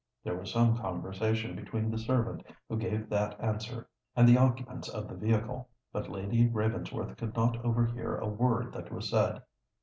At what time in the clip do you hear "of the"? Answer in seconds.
4.89-5.13